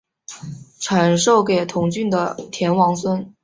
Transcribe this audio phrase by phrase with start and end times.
[0.79, 3.35] 传授给同郡的田王孙。